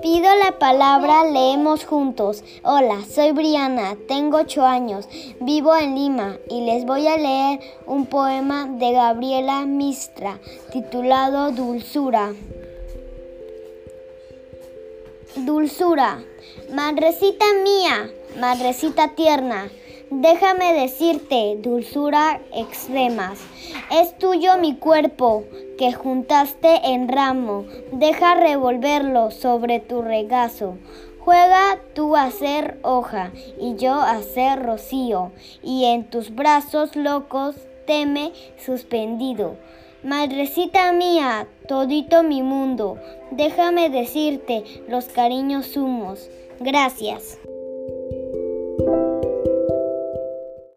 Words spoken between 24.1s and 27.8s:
tuyo mi cuerpo que juntaste en ramo,